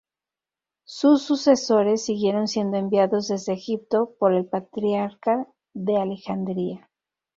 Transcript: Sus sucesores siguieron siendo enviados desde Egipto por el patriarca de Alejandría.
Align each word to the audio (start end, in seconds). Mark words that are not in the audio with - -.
Sus 0.87 1.21
sucesores 1.21 2.03
siguieron 2.03 2.47
siendo 2.47 2.75
enviados 2.77 3.27
desde 3.27 3.53
Egipto 3.53 4.15
por 4.17 4.33
el 4.33 4.47
patriarca 4.47 5.47
de 5.75 5.97
Alejandría. 5.97 6.89